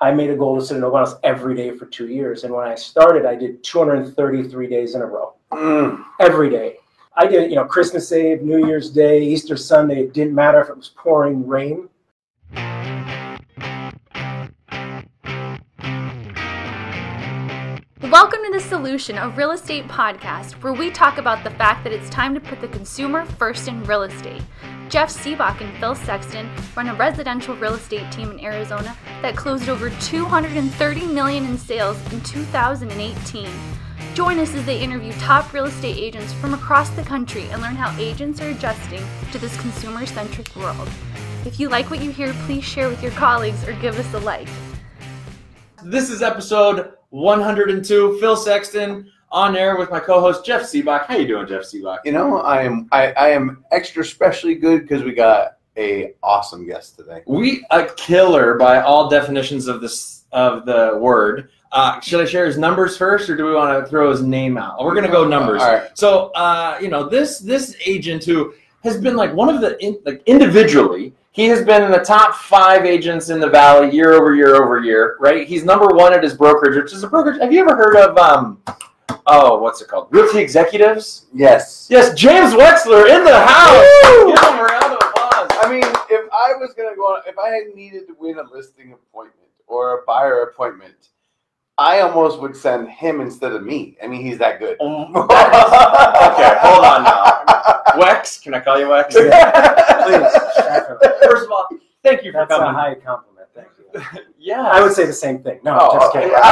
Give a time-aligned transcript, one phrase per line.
[0.00, 2.44] I made a goal to sit in house every day for two years.
[2.44, 6.04] And when I started, I did 233 days in a row, Mm.
[6.20, 6.76] every day.
[7.16, 10.02] I did, you know, Christmas Eve, New Year's Day, Easter Sunday.
[10.02, 11.88] It didn't matter if it was pouring rain.
[18.20, 21.92] Welcome to the Solution, a real estate podcast where we talk about the fact that
[21.92, 24.42] it's time to put the consumer first in real estate.
[24.88, 29.68] Jeff Sibbach and Phil Sexton run a residential real estate team in Arizona that closed
[29.68, 33.48] over 230 million in sales in 2018.
[34.14, 37.76] Join us as they interview top real estate agents from across the country and learn
[37.76, 40.88] how agents are adjusting to this consumer-centric world.
[41.44, 44.18] If you like what you hear, please share with your colleagues or give us a
[44.18, 44.48] like.
[45.84, 48.18] This is episode 102.
[48.18, 51.06] Phil Sexton on air with my co-host Jeff Sibbach.
[51.06, 51.98] How you doing, Jeff Sibbach?
[52.04, 56.66] You know, I am I, I am extra specially good because we got a awesome
[56.66, 57.22] guest today.
[57.26, 61.50] We a killer by all definitions of this of the word.
[61.70, 64.56] Uh, should I share his numbers first, or do we want to throw his name
[64.56, 64.82] out?
[64.82, 65.62] We're gonna go numbers.
[65.62, 65.98] All right.
[65.98, 69.98] So, uh, you know, this this agent who has been like one of the in,
[70.04, 74.34] like individually, he has been in the top five agents in the valley year over
[74.34, 75.16] year over year.
[75.20, 75.46] Right?
[75.46, 77.40] He's number one at his brokerage, which is a brokerage.
[77.40, 78.60] Have you ever heard of um?
[79.28, 80.08] Oh, what's it called?
[80.10, 81.26] Realty Executives.
[81.32, 81.86] Yes.
[81.90, 83.86] Yes, James Wexler in the house.
[84.04, 84.34] Woo!
[84.34, 85.48] Give him a round of applause.
[85.62, 88.42] I mean, if I was gonna go on, if I had needed to win a
[88.42, 91.10] listing appointment or a buyer appointment,
[91.78, 93.96] I almost would send him instead of me.
[94.02, 94.76] I mean, he's that good.
[94.80, 97.44] Um, okay, hold on now.
[97.94, 99.10] Wex, can I call you Wex?
[99.12, 99.28] Please.
[101.24, 101.68] First of all,
[102.02, 103.46] thank you for That's a high compliment.
[103.54, 104.02] Thank you.
[104.38, 104.62] yeah.
[104.62, 105.60] I would say the same thing.
[105.62, 106.30] No, Oh, just kidding.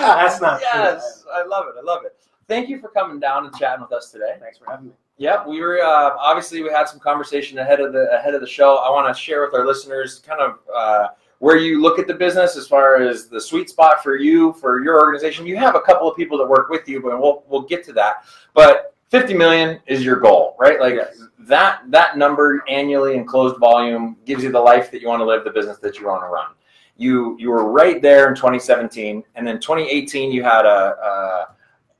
[0.00, 0.68] That's not true.
[0.72, 1.74] Yes, I love it.
[1.78, 2.16] I love it.
[2.46, 4.36] Thank you for coming down and chatting with us today.
[4.40, 4.92] Thanks for having me.
[5.18, 8.46] Yep, we were uh, obviously we had some conversation ahead of the ahead of the
[8.46, 8.76] show.
[8.76, 11.08] I want to share with our listeners kind of uh,
[11.40, 14.82] where you look at the business as far as the sweet spot for you for
[14.82, 15.46] your organization.
[15.46, 17.92] You have a couple of people that work with you, but we'll we'll get to
[17.94, 18.24] that.
[18.54, 20.78] But 50 million is your goal, right?
[20.80, 21.22] Like Yes.
[21.40, 25.24] that that number annually in closed volume gives you the life that you want to
[25.24, 26.48] live, the business that you want to run.
[26.96, 31.48] You you were right there in 2017, and then 2018 you had a, a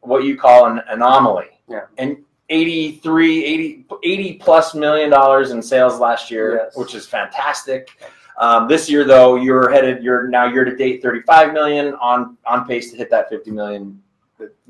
[0.01, 1.47] what you call an anomaly.
[1.69, 1.83] Yeah.
[1.99, 6.77] And 83, 80, 80 plus million dollars in sales last year, Yes.
[6.77, 7.91] which is fantastic.
[8.39, 10.03] Um, this year, though, you're headed.
[10.03, 14.01] You're now year to date 35 million on on pace to hit that 50 million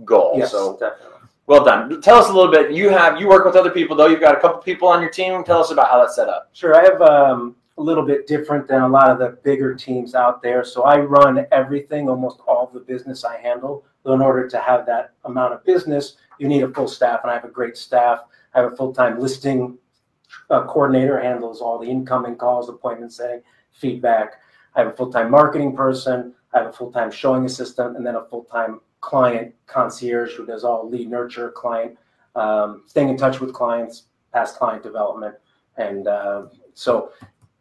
[0.04, 0.34] goal.
[0.36, 1.18] Yes, So definitely.
[1.46, 2.00] well done.
[2.00, 2.72] Tell us a little bit.
[2.72, 4.06] You have you work with other people though.
[4.06, 5.44] You've got a couple people on your team.
[5.44, 6.48] Tell us about how that's set up.
[6.54, 10.14] Sure, I have um, a little bit different than a lot of the bigger teams
[10.14, 10.64] out there.
[10.64, 13.84] So I run everything, almost all of the business I handle.
[14.02, 17.30] So in order to have that amount of business, you need a full staff, and
[17.30, 18.20] I have a great staff.
[18.54, 19.76] I have a full-time listing
[20.50, 23.42] uh, coordinator handles all the incoming calls, appointment setting,
[23.78, 24.41] feedback.
[24.75, 26.34] I have a full-time marketing person.
[26.53, 30.89] I have a full-time showing assistant, and then a full-time client concierge who does all
[30.89, 31.97] lead nurture, client
[32.34, 35.34] um, staying in touch with clients, past client development,
[35.77, 37.12] and uh, so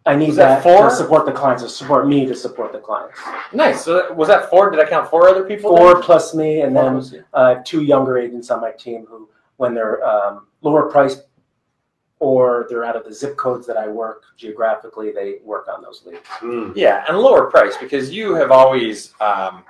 [0.05, 0.89] I need Was that that, four?
[0.89, 3.19] to support the clients, to support me to support the clients.
[3.53, 3.83] Nice.
[3.83, 4.69] So was that four?
[4.69, 5.75] Did I count four other people?
[5.75, 6.03] Four there?
[6.03, 10.05] plus me, and Four then uh, two younger agents on my team who, when they're
[10.05, 11.23] um, lower priced
[12.19, 16.03] or they're out of the zip codes that I work geographically, they work on those
[16.05, 16.19] leads.
[16.39, 16.73] Mm.
[16.75, 19.63] Yeah, and lower price because you have always um,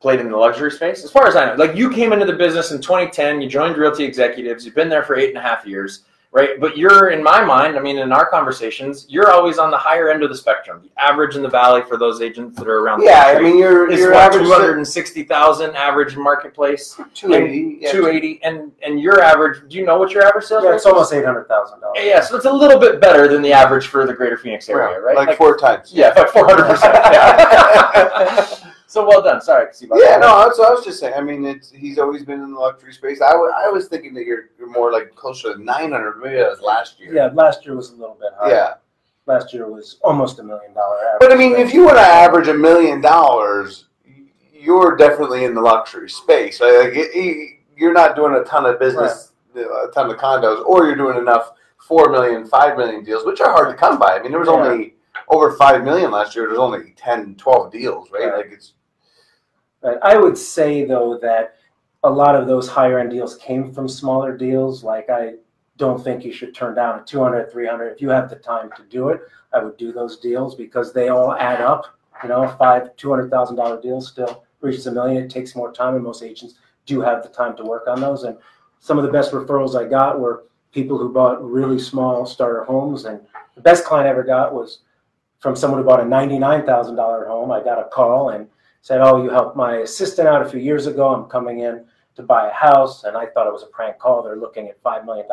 [0.00, 1.04] played in the luxury space.
[1.04, 3.76] As far as I know, like you came into the business in 2010, you joined
[3.76, 6.60] Realty Executives, you've been there for eight and a half years, right?
[6.60, 10.10] But you're, in my mind, I mean, in our conversations, you're always on the higher
[10.10, 10.82] end of the spectrum.
[10.82, 13.00] The average in the valley for those agents that are around.
[13.00, 17.78] the Yeah, I country mean, your is your what, average 260,000 average marketplace, two eighty.
[17.80, 19.68] Yeah, 280, and and your average.
[19.68, 20.64] Do you know what your average sales?
[20.64, 20.86] Yeah, it's is?
[20.86, 21.98] almost eight hundred thousand dollars.
[22.00, 25.00] Yeah, so it's a little bit better than the average for the greater Phoenix area,
[25.00, 25.16] right?
[25.16, 25.92] Like, four times.
[25.92, 26.94] Yeah, like four hundred percent.
[26.94, 28.56] Yeah.
[28.90, 29.40] so well done.
[29.40, 29.90] Sorry, Steve.
[29.94, 31.14] Yeah, no, that's what I was just saying.
[31.16, 33.20] I mean, it's he's always been in the luxury space.
[33.22, 36.18] I was thinking that you're, you're more like closer to 900.
[36.20, 37.14] Maybe that was last year.
[37.14, 38.50] Yeah, last year was a little bit higher.
[38.52, 38.74] Yeah.
[39.26, 41.20] Last year was almost a million dollar average.
[41.20, 43.84] But I mean, if you want to average a million dollars,
[44.52, 46.60] you're definitely in the luxury space.
[46.60, 50.64] Like, like, it- it- you're not doing a ton of business, a ton of condos,
[50.66, 54.16] or you're doing enough four million, five million deals, which are hard to come by.
[54.18, 54.54] I mean, there was Yeah.
[54.54, 54.96] only
[55.28, 56.46] over five million last year.
[56.46, 58.24] There's only 10, 12 deals, right?
[58.30, 58.36] Right.
[58.38, 58.72] Like it's
[59.82, 61.56] But I would say though that
[62.02, 64.82] a lot of those higher end deals came from smaller deals.
[64.82, 65.34] Like I
[65.76, 67.88] don't think you should turn down a 200, 300.
[67.88, 69.20] If you have the time to do it,
[69.52, 71.96] I would do those deals because they all add up.
[72.22, 75.24] You know, five, two hundred thousand dollar deals still reaches a million.
[75.24, 76.54] It takes more time, and most agents
[76.84, 78.24] do have the time to work on those.
[78.24, 78.36] And
[78.78, 83.04] some of the best referrals I got were people who bought really small starter homes.
[83.04, 83.20] And
[83.54, 84.80] the best client I ever got was
[85.38, 87.50] from someone who bought a $99,000 home.
[87.50, 88.46] I got a call and
[88.82, 91.08] said, "Oh, you helped my assistant out a few years ago.
[91.14, 91.84] I'm coming in
[92.16, 94.22] to buy a house." And I thought it was a prank call.
[94.22, 95.26] They're looking at $5 million.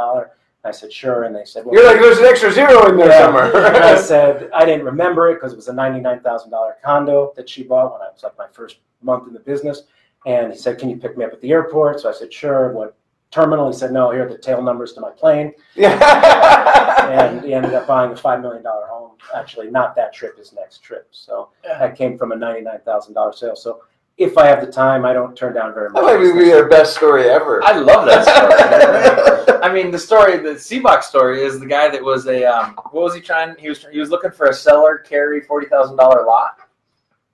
[0.65, 3.07] I said, "Sure." And they said, well, You're like, there's an extra zero in there
[3.07, 3.25] Yeah.
[3.25, 3.55] somewhere.
[3.67, 7.31] and I said I didn't remember it because it was a ninety-nine thousand dollar condo
[7.38, 9.83] that she bought when I was like my first month in the business.
[10.25, 12.73] And he said, "Can you pick me up at the airport?" So I said, "Sure."
[12.73, 12.96] What
[13.31, 13.68] terminal?
[13.71, 14.12] He said, "No.
[14.12, 17.07] Here are the tail numbers to my plane." yeah.
[17.07, 19.12] And he ended up buying a five million dollar home.
[19.35, 20.38] Actually, not that trip.
[20.38, 21.07] His next trip.
[21.12, 23.56] So that came from a ninety-nine thousand dollar sale.
[23.56, 23.81] So
[24.18, 26.01] if I have the time, I don't turn down very much.
[26.01, 26.47] That might be business.
[26.47, 27.63] your best story ever.
[27.63, 29.59] I love that story.
[29.63, 33.03] I mean, the story, the Sibbach's story, is the guy that was a um, what
[33.03, 33.56] was he trying?
[33.59, 36.57] He was he was looking for a seller carry forty thousand dollar lot.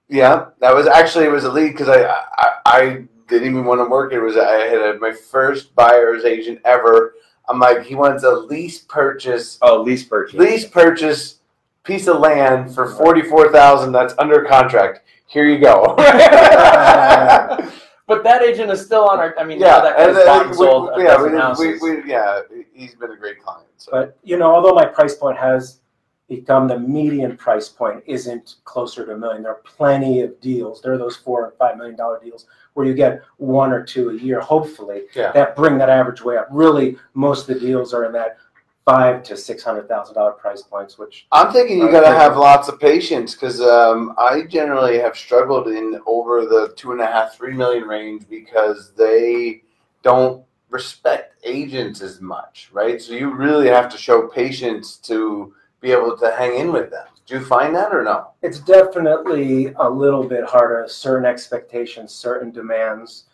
[0.09, 3.79] Yeah, that was actually it was a lead because I, I I didn't even want
[3.81, 4.13] to work.
[4.13, 7.15] It was I had a, my first buyer's agent ever.
[7.49, 10.39] I'm like he wants a lease purchase, Oh, lease purchase.
[10.39, 11.39] lease purchase
[11.83, 13.91] piece of land for forty four thousand.
[13.91, 15.01] That's under contract.
[15.27, 15.95] Here you go.
[18.05, 19.33] But that agent is still on our.
[19.39, 21.41] I mean, yeah, that and guy's bought and we, sold a yeah, we, dozen didn't-
[21.41, 21.81] houses.
[21.81, 22.41] we, we, yeah,
[22.73, 23.67] he's been a great client.
[23.77, 23.91] So.
[23.93, 25.79] But you know, although my price point has
[26.27, 29.41] become the median price point, isn't closer to a million.
[29.43, 30.81] There are plenty of deals.
[30.81, 34.09] There are those four and five million dollar deals where you get one or two
[34.09, 35.31] a year, hopefully, Yeah.
[35.31, 36.47] that bring that average way up.
[36.51, 38.37] Really, most of the deals are in that
[38.85, 42.35] five to six hundred thousand dollar price points, which I'm thinking you got to have
[42.37, 47.05] lots of patience because um, I generally have struggled in over the two and a
[47.05, 49.63] half, three million range because they
[50.01, 53.01] don't respect agents as much, right?
[53.01, 57.07] So you really have to show patience to be able to hang in with them.
[57.25, 58.31] Do you find that or no?
[58.41, 60.85] it's definitely a little bit harder.
[60.87, 63.25] Certain expectations, certain demands,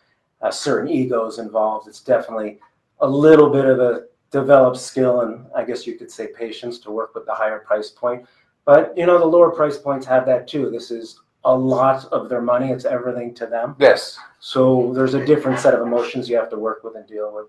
[0.42, 1.88] uh, certain egos involved.
[1.88, 2.60] It's definitely
[3.00, 6.92] a little bit of a developed skill and I guess you could say patience to
[6.92, 8.26] work with the higher price point.
[8.66, 10.70] But you know, the lower price points have that too.
[10.70, 12.70] This is a lot of their money.
[12.72, 13.76] It's everything to them.
[13.80, 14.20] Yes.
[14.40, 17.48] So there's a different set of emotions you have to work with and deal with.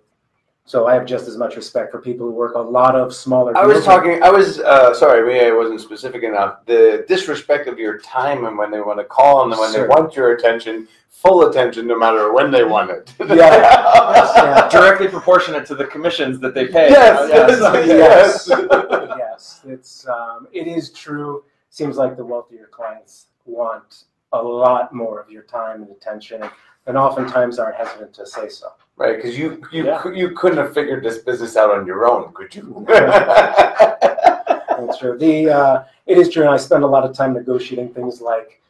[0.67, 3.57] So I have just as much respect for people who work a lot of smaller.
[3.59, 4.23] I was talking.
[4.23, 6.65] I was uh, sorry, maybe I wasn't specific enough.
[6.67, 9.83] The disrespect of your time and when they want to call and when Sure.
[9.83, 13.13] they want your attention, full attention, no matter when they want it.
[13.29, 13.87] Yeah.
[14.41, 14.69] Yeah.
[14.69, 16.89] directly proportionate to the commissions that they pay.
[16.91, 18.49] Yes, Uh, yes, yes.
[19.19, 21.45] yes, it's um, it is true.
[21.71, 26.53] Seems like the wealthier clients want a lot more of your time and attention, and,
[26.87, 28.69] and oftentimes aren't hesitant to say so.
[29.01, 30.07] Right, because you you Yeah.
[30.11, 32.85] you couldn't have figured this business out on your own, could you?
[32.89, 35.17] That's true.
[35.17, 38.61] The uh, it is true, and I spend a lot of time negotiating things like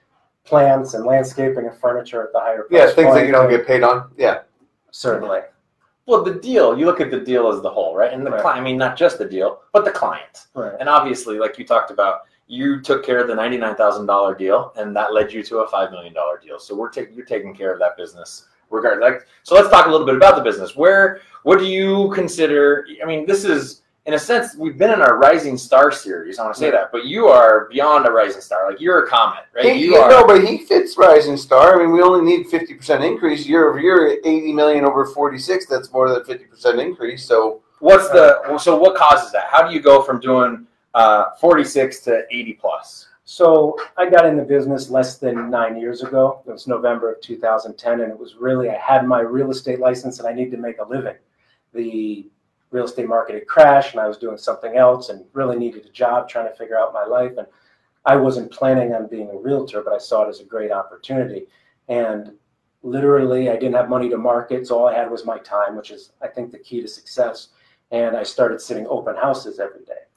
[0.44, 3.66] plants and landscaping and furniture at the higher price yeah, things that you don't get
[3.66, 4.08] paid on.
[4.16, 4.42] Yeah,
[4.92, 5.40] certainly.
[6.06, 6.78] Well, the deal.
[6.78, 8.12] You look at the deal as the whole, right?
[8.12, 8.40] And the Right.
[8.40, 8.60] client.
[8.60, 10.46] I mean, not just the deal, but the client.
[10.54, 10.74] Right.
[10.78, 14.72] And obviously, like you talked about, you took care of the ninety-nine thousand dollar deal,
[14.76, 16.60] and that led you to a five million dollar deal.
[16.60, 19.02] So we're taking you're taking care of that business, regardless.
[19.02, 20.76] Like, so let's talk a little bit about the business.
[20.76, 22.86] Where what do you consider?
[23.02, 26.38] I mean, this is in a sense we've been in our rising star series.
[26.38, 28.70] I want to say that, but you are beyond a rising star.
[28.70, 29.74] Like you're a comet, right?
[29.76, 30.08] he, you are.
[30.08, 31.74] know, but he fits Rising Star.
[31.74, 34.18] I mean, we only need fifty percent increase year over year.
[34.24, 35.66] Eighty million over forty six.
[35.66, 37.24] That's more than fifty percent increase.
[37.24, 39.46] So What's the so what causes that?
[39.50, 43.08] How do you go from doing uh, 46 to 80 plus?
[43.32, 46.42] So I got in the business less than nine years ago.
[46.48, 50.18] It was November of 2010, and it was really I had my real estate license
[50.18, 51.14] and I needed to make a living.
[51.72, 52.28] The
[52.72, 55.90] real estate market had crashed, and I was doing something else, and really needed a
[55.90, 57.34] job, trying to figure out my life.
[57.38, 57.46] And
[58.04, 61.46] I wasn't planning on being a realtor, but I saw it as a great opportunity.
[61.86, 62.32] And
[62.82, 65.92] literally, I didn't have money to market, so all I had was my time, which
[65.92, 67.50] is I think the key to success.
[67.92, 70.09] And I started sitting open houses every day.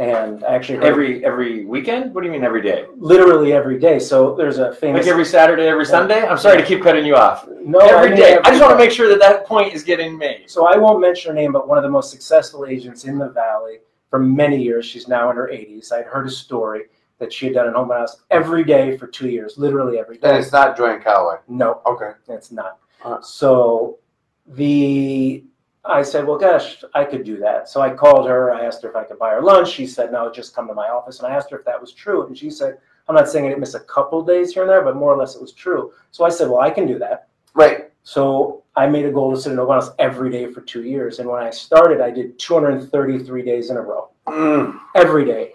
[0.00, 2.14] And I actually heard Every every weekend?
[2.14, 2.86] What do you mean every day?
[2.96, 3.98] literally every day.
[3.98, 6.26] So there's a famous Like every Saturday, every Sunday?
[6.26, 7.46] I'm sorry to keep cutting you off.
[7.62, 8.32] no every mean day.
[8.32, 10.48] every I just want to make sure that that point is getting made.
[10.48, 13.28] So I won't mention her name, but one of the most successful agents in the
[13.28, 14.86] valley for many years.
[14.86, 15.92] She's now in her 80s.
[15.92, 16.84] I'd heard a story
[17.18, 20.32] that she had done an home house every day for two years, literally every then
[20.32, 20.40] day.
[20.40, 21.36] it's not Joanne Calloway.
[21.46, 22.12] No, Okay.
[22.28, 22.78] it's not.
[23.22, 23.98] So
[24.46, 25.44] the
[25.84, 27.68] I said, well, gosh, I could do that.
[27.68, 28.52] So I called her.
[28.52, 29.70] I asked her if I could buy her lunch.
[29.70, 31.20] She said, no, just come to my office.
[31.20, 32.26] And I asked her if that was true.
[32.26, 34.82] And she said, I'm not saying I didn't miss a couple days here and there,
[34.82, 35.92] but more or less it was true.
[36.10, 37.28] So I said, well, I can do that.
[37.54, 37.90] Right.
[38.02, 41.18] So I made a goal to sit in open house every day for two years.
[41.18, 44.78] And when I started, I did 233 days in a row, Mm.
[44.94, 45.52] every day.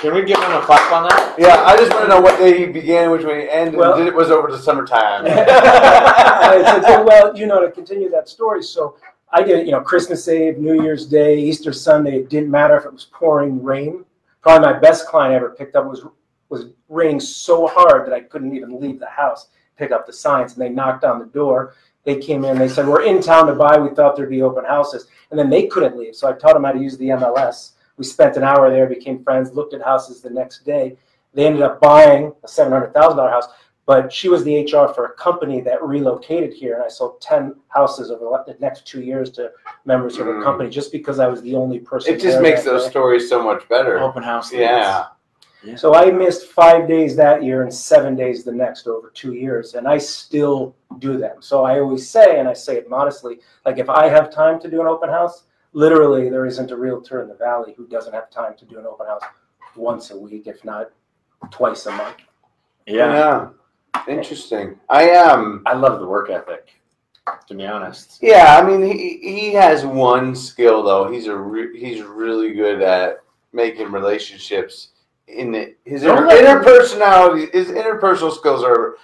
[0.00, 1.34] Can we give him a clap on that?
[1.38, 3.76] Yeah, I just want to know what day he began, which way he ended.
[3.78, 5.24] Well- and it was over the summertime.
[5.26, 8.62] I said, well, you know, to continue that story.
[8.62, 8.96] So
[9.34, 12.16] I did, you know, Christmas Eve, New Year's Day, Easter Sunday.
[12.16, 14.04] It didn't matter if it was pouring rain
[14.44, 16.04] Probably my best client I ever picked up was
[16.50, 19.48] was raining so hard that I couldn't even leave the house,
[19.78, 21.74] pick up the signs, and they knocked on the door.
[22.04, 23.78] They came in, they said, We're in town to buy.
[23.78, 25.06] We thought there'd be open houses.
[25.30, 26.14] And then they couldn't leave.
[26.14, 27.70] So I taught them how to use the MLS.
[27.96, 30.98] We spent an hour there, became friends, looked at houses the next day.
[31.32, 33.46] They ended up buying a $700,000 house,
[33.86, 36.74] but she was the HR for a company that relocated here.
[36.74, 39.50] And I sold 10 houses over the next two years to
[39.84, 40.44] members of her Mm.
[40.44, 42.14] company just because I was the only person.
[42.14, 42.90] It just there makes that those day.
[42.90, 43.98] stories so much better.
[43.98, 44.52] Open house.
[44.52, 45.06] Yeah.
[45.76, 49.74] So I missed five days that year and seven days the next over two years,
[49.74, 51.36] and I still do them.
[51.40, 54.68] So I always say, and I say it modestly, like if I have time to
[54.70, 58.28] do an open house, literally there isn't a realtor in the valley who doesn't have
[58.30, 59.22] time to do an open house
[59.74, 60.90] once a week, if not
[61.50, 62.16] twice a month.
[62.86, 63.48] Yeah.
[64.08, 64.78] Interesting.
[64.88, 66.68] I um I love the work ethic.
[67.48, 68.18] To be honest.
[68.20, 71.10] yeah, I mean he he has one skill though.
[71.10, 73.20] He's a re- he's really good at
[73.52, 74.88] making relationships
[75.26, 75.78] in it.
[75.86, 78.96] His inter- interpersonality his interpersonal skills are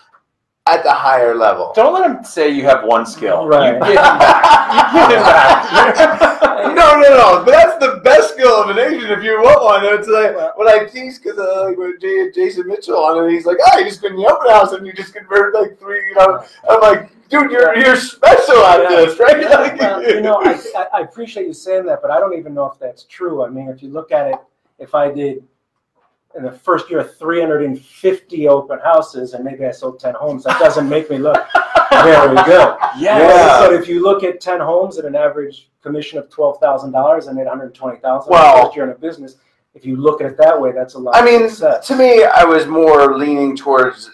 [0.70, 1.72] at the higher level.
[1.74, 3.46] Don't let him say you have one skill.
[3.46, 3.74] Right.
[3.74, 4.92] You give him back.
[4.94, 6.40] You give him back.
[6.74, 7.44] no, no, no.
[7.44, 9.84] But that's the best skill of an agent if you want one.
[9.84, 13.46] It's like when I tease because uh, like with J- Jason Mitchell on it, he's
[13.46, 16.06] like, "Oh, you just been in the open house and you just converted like three."
[16.08, 20.40] You know, I'm like, "Dude, you're you're special at this, right?" Like, Well, you know,
[20.44, 23.44] I, I- I appreciate you saying that, but I don't even know if that's true.
[23.44, 24.36] I mean, if you look at it,
[24.78, 25.42] if I did
[26.36, 30.88] in the first year 350 open houses and maybe I sold 10 homes, that doesn't
[30.88, 31.38] make me look
[31.90, 32.76] very good.
[32.98, 33.60] Yeah.
[33.60, 37.46] But if you look at 10 homes at an average commission of $12,000, I made
[37.46, 39.36] 120,000 Well- first year in a business.
[39.74, 41.14] If you look at it that way, that's a lot.
[41.14, 44.10] I mean, to me, I was more leaning towards.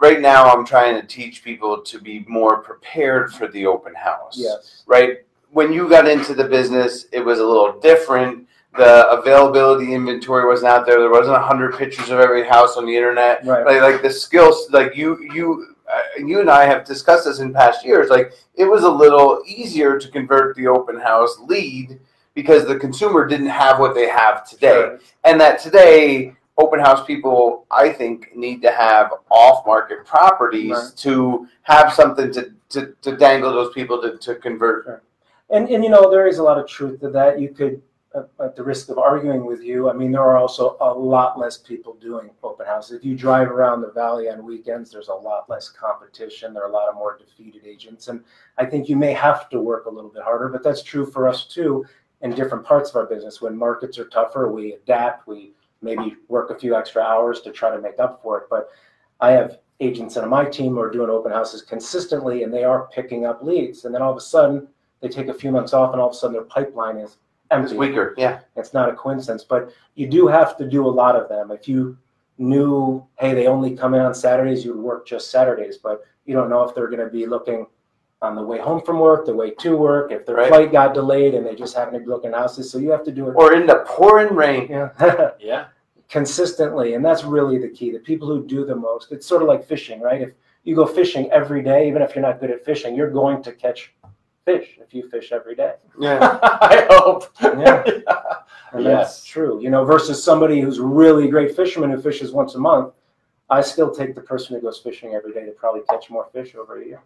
[0.00, 4.34] Right now, I'm trying to teach people to be more prepared for the open house.
[4.36, 4.82] yes.
[4.86, 5.18] right?
[5.50, 8.46] When you got into the business, it was a little different.
[8.76, 10.98] The availability inventory wasn't out there.
[10.98, 13.44] There wasn't a hundred pictures of every house on the internet.
[13.46, 13.64] Right.
[13.66, 17.52] Like, like the skills, like you, you, uh, you and I have discussed this in
[17.52, 18.10] past years.
[18.10, 21.98] Like it was a little easier to convert the open house lead
[22.34, 24.98] because the consumer didn't have what they have today, Sure.
[25.24, 30.92] and that today open house people, I think, need to have off-market properties Right.
[30.98, 35.02] to have something to, to, to dangle those people to, to convert
[35.50, 37.40] And, and you know, there is a lot of truth to that.
[37.40, 37.80] You could,
[38.38, 41.58] at- the risk of arguing with you, I mean, there are also a lot less
[41.58, 42.96] people doing open houses.
[42.98, 46.54] If you drive around the valley on weekends, there's a lot less competition.
[46.54, 48.08] There are a lot of more defeated agents.
[48.08, 48.24] And
[48.58, 51.28] I think you may have to work a little bit harder, but that's true for
[51.28, 51.84] us too
[52.22, 53.42] in different parts of our business.
[53.42, 57.70] When markets are tougher, we adapt, we maybe work a few extra hours to try
[57.70, 58.44] to make up for it.
[58.48, 58.70] But
[59.20, 62.88] I have agents on my team who are doing open houses consistently and they are
[62.94, 63.84] picking up leads.
[63.84, 64.68] And then all of a sudden,
[65.00, 67.18] they take a few months off and all of a sudden their pipeline is
[67.50, 68.40] It's weaker, yeah.
[68.56, 71.50] It's not a coincidence, but you do have to do a lot of them.
[71.50, 71.96] If you
[72.38, 76.34] knew, hey, they only come in on Saturdays, you would work just Saturdays, but you
[76.34, 77.66] don't know if they're going to be looking
[78.22, 80.48] on the way home from work, the way to work, if their Right.
[80.48, 82.70] flight got delayed and they just happen to be looking houses.
[82.70, 84.66] So you have to do it Or in the pouring rain.
[84.70, 84.90] yeah,
[85.38, 85.66] Yeah.
[86.08, 86.94] consistently.
[86.94, 87.90] And that's really the key.
[87.92, 90.22] The people who do the most, it's sort of like fishing, right?
[90.22, 90.30] If
[90.64, 93.52] you go fishing every day, even if you're not good at fishing, you're going to
[93.52, 93.94] catch
[94.46, 95.74] fish if you fish every day.
[96.00, 96.38] Yeah.
[96.42, 97.24] I hope.
[97.42, 97.84] Yeah.
[98.72, 99.24] And that's Yes.
[99.24, 102.92] true, you know, versus somebody who's really great fisherman who fishes once a month.
[103.48, 106.56] I still take the person who goes fishing every day to probably catch more fish
[106.56, 107.00] over a year.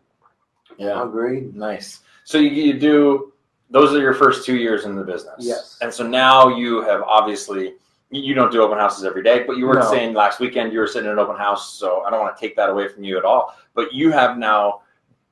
[0.78, 1.04] Yeah.
[1.04, 1.54] Agreed.
[1.54, 2.00] Nice.
[2.25, 3.32] So you, you do
[3.68, 5.35] those are your first two years in the business.
[5.38, 5.76] Yes.
[5.82, 7.75] And so now you have obviously
[8.11, 9.90] you you don't do open houses every day, but you were No.
[9.90, 12.40] saying last weekend you were sitting in an open house, so I don't want to
[12.40, 13.54] take that away from you at all.
[13.75, 14.80] But you have now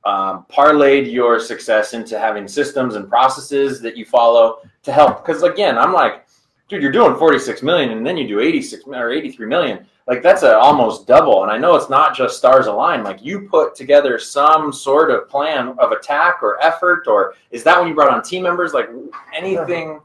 [0.05, 5.25] um, parlayed your success into having systems and processes that you follow to help.
[5.25, 6.25] Because again, I'm like,
[6.67, 9.85] dude, you're doing 46 million, and then you do 86 or 83 million.
[10.07, 11.43] Like that's a almost double.
[11.43, 13.03] And I know it's not just stars align.
[13.03, 17.77] Like you put together some sort of plan of attack or effort, or is that
[17.77, 18.73] when you brought on team members?
[18.73, 18.89] Like
[19.35, 19.99] anything?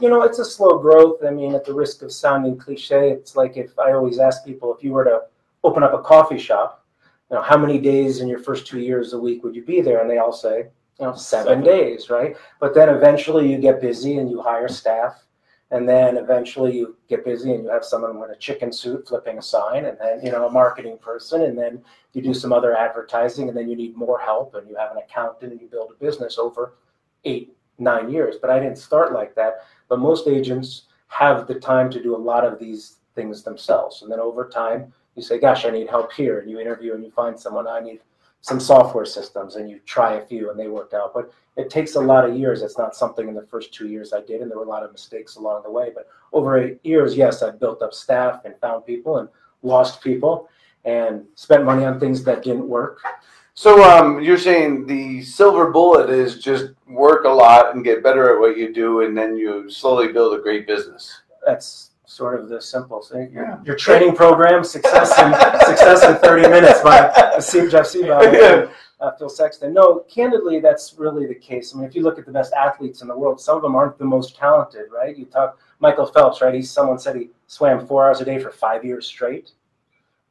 [0.00, 1.22] You know, it's a slow growth.
[1.24, 4.74] I mean, at the risk of sounding cliche, it's like if I always ask people
[4.74, 5.22] if you were to
[5.62, 6.77] open up a coffee shop,
[7.30, 9.80] you know, how many days in your first two years a week would you be
[9.80, 10.00] there?
[10.00, 10.66] And they all say,
[10.98, 11.64] you know, seven Seven.
[11.64, 12.36] days, right?
[12.60, 15.24] But then eventually you get busy and you hire staff.
[15.70, 19.36] And then eventually you get busy and you have someone in a chicken suit flipping
[19.36, 22.74] a sign, and then, you know, a marketing person, and then you do some other
[22.74, 25.90] advertising, and then you need more help, and you have an accountant, and you build
[25.90, 26.72] a business over
[27.24, 28.36] eight, nine years.
[28.40, 29.64] But I didn't start like that.
[29.90, 34.00] But most agents have the time to do a lot of these things themselves.
[34.00, 36.40] And then over time, you say, gosh, I need help here.
[36.40, 38.00] And you interview and you find someone, I need
[38.40, 41.12] some software systems and you try a few and they work out.
[41.12, 42.62] But it takes a lot of years.
[42.62, 44.84] It's not something in the first two years I did, and there were a lot
[44.84, 45.90] of mistakes along the way.
[45.92, 49.28] But over eight years, yes, I built up staff and found people and
[49.62, 50.48] lost people
[50.84, 53.00] and spent money on things that didn't work.
[53.54, 58.32] So um, you're saying the silver bullet is just work a lot and get better
[58.32, 61.22] at what you do, and then you slowly build a great business.
[61.44, 63.30] That's sort of the simple thing.
[63.32, 65.32] Your, your training program, success in
[65.66, 67.00] success in 30 minutes by
[67.70, 69.74] Jeff Sibbach and uh, Phil Sexton.
[69.74, 71.74] No, candidly, that's really the case.
[71.74, 73.76] I mean, if you look at the best athletes in the world, some of them
[73.76, 75.16] aren't the most talented, right?
[75.16, 76.54] You talk Michael Phelps, right?
[76.54, 79.52] He's someone said he swam four hours a day for five years straight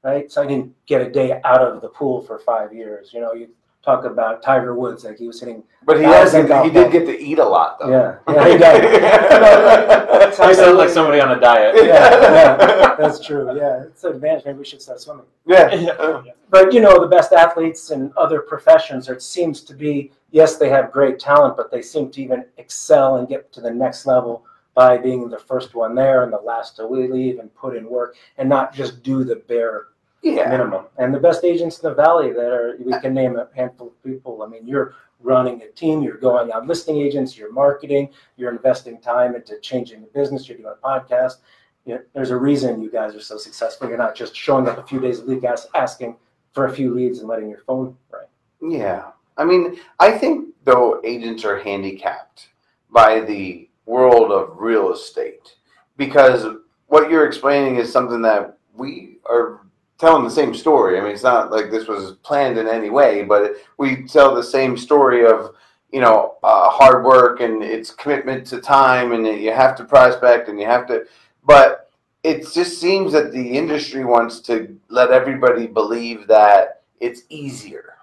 [0.03, 0.31] right?
[0.31, 3.11] So I didn't get a day out of the pool for five years.
[3.13, 3.49] You know, you
[3.87, 5.63] talk about Tiger Woods, like he was hitting.
[5.85, 7.89] But he has he did get to eat a lot though.
[7.89, 10.39] Yeah, yeah, he does.
[10.39, 11.75] I sound like somebody on a diet.
[11.77, 13.57] Yeah, yeah, that's true.
[13.57, 14.45] Yeah, it's an advantage.
[14.45, 15.25] Maybe we should start swimming.
[15.45, 16.21] Yeah.
[16.49, 20.69] But you know, the best athletes in other professions, it seems to be yes, they
[20.69, 24.45] have great talent, but they seem to even excel and get to the next level
[24.73, 28.15] by being the first one there and the last to leave and put in work
[28.37, 29.87] and not just do the bare
[30.21, 30.49] yeah.
[30.49, 30.85] minimum.
[30.97, 34.03] And the best agents in the valley that are we can name a handful of
[34.03, 34.43] people.
[34.43, 38.99] I mean, you're running a team, you're going out listing agents, you're marketing, you're investing
[38.99, 41.37] time into changing the business, you're doing a podcast.
[41.85, 43.87] You know, there's a reason you guys are so successful.
[43.87, 45.43] You're not just showing up a few days a week
[45.73, 46.17] asking
[46.51, 48.73] for a few leads and letting your phone ring.
[48.73, 49.11] Yeah.
[49.37, 52.49] I mean, I think though agents are handicapped
[52.91, 55.55] by the world of real estate
[55.95, 56.45] because
[56.87, 59.61] what you're explaining is something that we are
[59.97, 60.97] telling the same story.
[60.97, 64.43] I mean, it's not like this was planned in any way, but we tell the
[64.43, 65.55] same story of
[65.91, 70.49] you know uh, hard work and it's commitment to time, and you have to prospect
[70.49, 71.05] and you have to,
[71.45, 71.89] but
[72.23, 77.95] it just seems that the industry wants to let everybody believe that it's easier,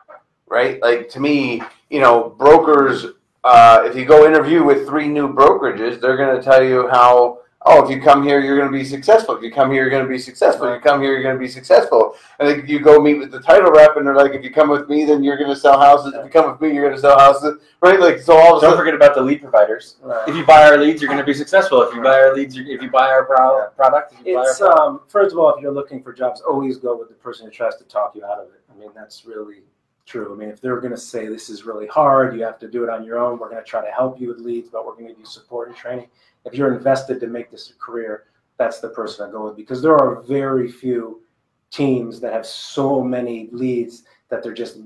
[0.46, 0.80] right?
[0.80, 3.06] Like to me, you know, brokers
[3.44, 7.40] uh, if you go interview with three new brokerages, they're going to tell you how,
[7.66, 9.36] oh, if you come here, you're going to be successful.
[9.36, 10.66] If you come here, you're going to be successful.
[10.68, 12.14] If you come here, you're going to be successful.
[12.38, 14.68] And then you go meet with the title rep, and they're like, if you come
[14.68, 16.12] with me, then you're going to sell houses.
[16.14, 17.60] If you come with me, you're going to sell houses.
[17.80, 17.98] Right?
[17.98, 19.96] Like, so all of a Don't forget about the lead providers.
[20.02, 20.28] Right.
[20.28, 21.82] If you buy our leads, you're going to be successful.
[21.82, 25.32] If you buy our leads, if you buy our pro- product, it's, our um, first
[25.32, 27.84] of all, if you're looking for jobs, always go with the person who tries to
[27.84, 28.60] talk you out of it.
[28.70, 29.62] I mean, that's really
[30.06, 30.34] true.
[30.34, 32.84] I mean, if they're going to say this is really hard, you have to do
[32.84, 33.38] it on your own.
[33.38, 35.26] We're going to try to help you with leads, but we're going to give you
[35.26, 36.08] support and training.
[36.44, 38.24] If you're invested to make this a career,
[38.56, 41.22] that's the person I go with because there are very few
[41.70, 44.78] teams that have so many leads that they're just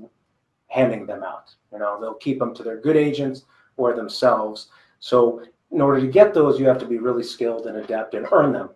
[0.67, 1.53] handing them out.
[1.71, 3.43] You know, they'll keep them to their good agents
[3.77, 4.69] or themselves.
[4.99, 8.27] So in order to get those, you have to be really skilled and adept and
[8.31, 8.69] earn them.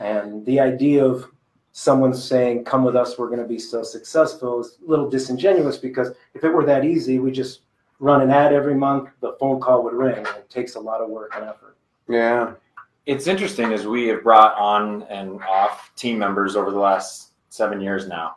[0.00, 1.26] And the idea of
[1.72, 5.76] someone saying, "Come with us, we're going to be so successful," is a little disingenuous
[5.76, 7.62] because if it were that easy, we just
[8.00, 10.18] run an ad every month, the phone call would ring.
[10.18, 11.76] It takes a lot of work and effort.
[12.08, 12.52] Yeah,
[13.06, 17.80] it's interesting as we have brought on and off team members over the last seven
[17.80, 18.36] years now.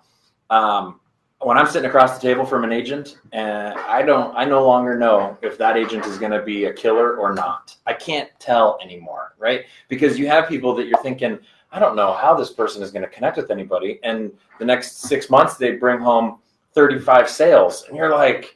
[0.50, 1.00] Um,
[1.40, 4.98] when I'm sitting across the table from an agent, and I don't, I no longer
[4.98, 7.76] know if that agent is going to be a killer or not.
[7.86, 9.66] I can't tell anymore, right?
[9.88, 11.38] Because you have people that you're thinking,
[11.72, 14.00] I don't know how this person is going to connect with anybody.
[14.04, 16.40] And the next six months, they bring home
[16.74, 17.86] 35 sales.
[17.88, 18.56] And you're like,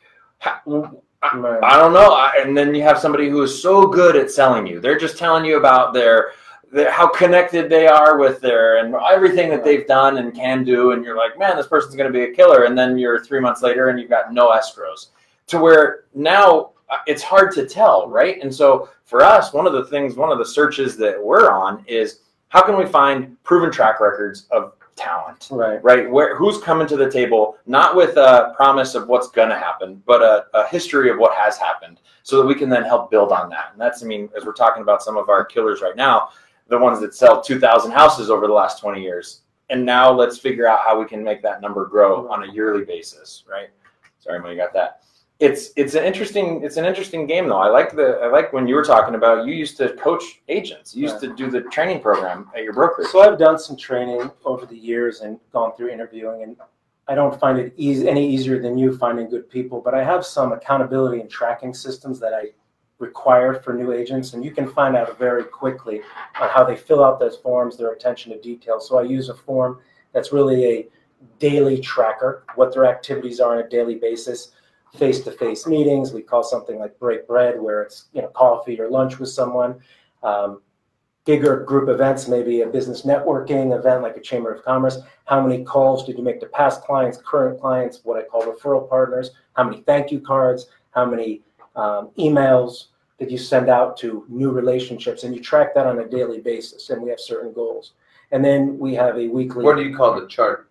[1.24, 2.32] I, I don't know.
[2.38, 4.80] And then you have somebody who is so good at selling you.
[4.80, 6.32] They're just telling you about their,
[6.72, 10.92] their how connected they are with their and everything that they've done and can do.
[10.92, 12.64] And you're like, man, this person's going to be a killer.
[12.64, 15.08] And then you're three months later and you've got no escrows.
[15.48, 18.42] To where now uh, it's hard to tell, right?
[18.42, 21.84] And so for us, one of the things, one of the searches that we're on
[21.88, 25.48] is how can we find proven track records of talent?
[25.52, 25.84] Right.
[25.84, 26.10] Right.
[26.10, 30.02] Where who's coming to the table, not with a promise of what's going to happen,
[30.06, 33.32] but a, a, history of what has happened, so that we can then help build
[33.32, 33.70] on that.
[33.72, 36.30] And that's, I mean, as we're talking about some of our killers right now,
[36.68, 39.42] the ones that sell 2,000 houses over the last 20 years.
[39.70, 42.84] And now let's figure out how we can make that number grow on a yearly
[42.84, 43.70] basis, right?
[44.20, 45.01] Sorry, you got that
[45.42, 47.58] it's it's an interesting it's an interesting game though.
[47.58, 50.96] I like the I like when you were talking about you used to coach agents.
[50.96, 53.08] You used to do the training program at your brokerage.
[53.08, 56.56] So I've done some training over the years and gone through interviewing and
[57.08, 60.24] I don't find it easy, any easier than you finding good people, but I have
[60.24, 62.52] some accountability and tracking systems that I
[63.00, 66.02] require for new agents and you can find out very quickly
[66.40, 68.80] on how they fill out those forms, their attention to detail.
[68.80, 69.80] So I use a form
[70.14, 70.88] that's really a
[71.40, 74.52] daily tracker, what their activities are on a daily basis
[74.96, 76.14] face-to-face meetings.
[76.14, 79.80] We call something like break bread, where it's you know coffee or lunch with someone.
[80.24, 80.62] Um,
[81.26, 85.00] bigger group events, maybe a business networking event like a Chamber of Commerce.
[85.26, 88.90] How many calls did you make to past clients, current clients, what I call referral
[88.90, 89.32] partners?
[89.54, 90.68] How many thank you cards?
[90.92, 91.42] How many
[91.76, 92.88] um, emails
[93.20, 95.24] did you send out to new relationships?
[95.24, 96.90] And you track that on a daily basis.
[96.90, 97.94] And we have certain goals.
[98.32, 99.64] And then we have a weekly.
[99.64, 100.70] What do you call the chart?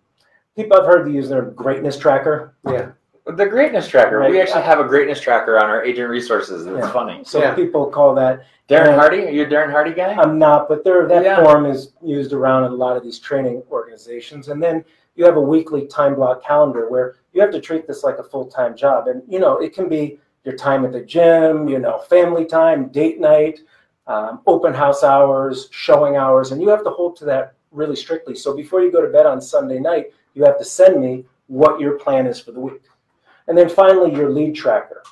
[0.55, 2.55] People I've heard to use their greatness tracker.
[2.67, 2.91] Yeah.
[3.25, 4.17] The greatness tracker.
[4.17, 4.31] Right.
[4.31, 6.65] We actually have a greatness tracker on our agent resources.
[6.65, 6.91] It's Yeah.
[6.91, 7.21] funny.
[7.23, 7.53] So Yeah.
[7.53, 10.15] people call that Darren Hardy, are you a Darren Hardy guy?
[10.17, 11.43] I'm not, but there that Yeah.
[11.43, 14.47] form is used around in a lot of these training organizations.
[14.47, 18.03] And then you have a weekly time block calendar where you have to treat this
[18.03, 19.07] like a full time job.
[19.07, 22.87] And you know, it can be your time at the gym, you know, family time,
[22.87, 23.59] date night,
[24.07, 28.35] um, open house hours, showing hours, and you have to hold to that really strictly.
[28.35, 31.79] So before you go to bed on Sunday night, you have to send me what
[31.79, 32.81] your plan is for the week.
[33.47, 35.03] And then finally, your lead tracker.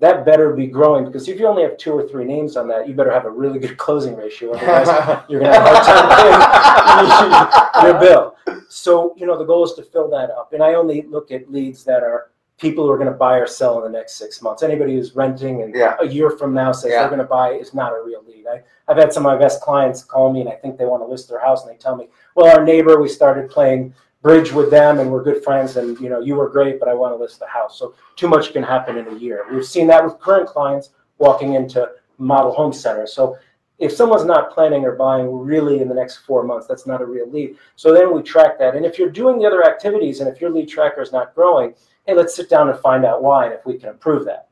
[0.00, 2.86] That better be growing because if you only have two or three names on that,
[2.86, 4.52] you better have a really good closing ratio.
[4.52, 8.36] Otherwise, you're going to have a hard time paying your bill.
[8.68, 10.52] So, you know, the goal is to fill that up.
[10.52, 13.46] And I only look at leads that are people who are going to buy or
[13.46, 14.62] sell in the next six months.
[14.62, 15.96] Anybody who's renting and Yeah.
[16.00, 17.00] a year from now says Yeah.
[17.00, 18.46] they're going to buy is not a real lead.
[18.46, 21.02] I, I've had some of my best clients call me and I think they want
[21.02, 23.94] to list their house and they tell me, well, our neighbor, we started playing
[24.28, 26.92] bridge with them and we're good friends and, you know, you were great, but I
[26.92, 27.78] want to list the house.
[27.78, 29.46] So too much can happen in a year.
[29.50, 31.88] We've seen that with current clients walking into
[32.18, 33.14] model home centers.
[33.14, 33.38] So
[33.78, 37.06] if someone's not planning or buying really in the next four months, that's not a
[37.06, 37.56] real lead.
[37.76, 38.76] So then we track that.
[38.76, 41.72] And if you're doing the other activities and if your lead tracker is not growing,
[42.06, 44.48] hey, let's sit down and find out why and if we can improve that.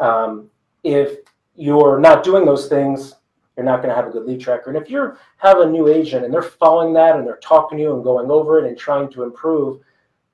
[0.00, 0.48] Um,
[0.84, 1.18] if
[1.54, 3.16] you're not doing those things,
[3.60, 4.70] you're not going to have a good lead tracker.
[4.70, 7.84] And if you have a new agent and they're following that and they're talking to
[7.84, 9.82] you and going over it and trying to improve,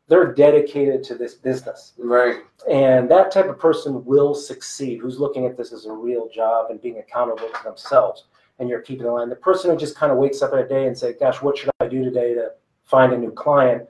[0.06, 1.94] they're dedicated to this business.
[1.98, 2.36] Right.
[2.70, 6.70] And that type of person will succeed, who's looking at this as a real job
[6.70, 8.26] and being accountable to themselves.
[8.60, 9.28] And you're keeping the line.
[9.28, 11.58] The person who just kind of wakes up in a day and say, gosh, what
[11.58, 12.52] should I do today to
[12.84, 13.88] find a new client?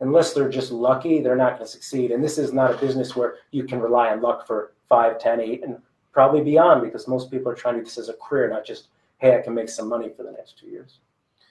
[0.00, 2.12] Unless they're just lucky, they're not going to succeed.
[2.12, 5.38] And this is not a business where you can rely on luck for five, ten,
[5.38, 5.76] eight, and
[6.14, 8.86] probably beyond because most people are trying to do this as a career, not just,
[9.18, 11.00] hey, I can make some money for the next two years.